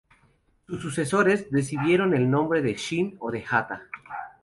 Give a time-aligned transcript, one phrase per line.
[0.67, 3.83] Sus sucesores recibieron el nombre de Shin o de Hata.